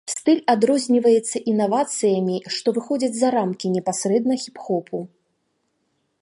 [0.11, 4.97] Стыль адрозніваецца інавацыямі, што выходзяць за рамкі непасрэдна хіп-хопу.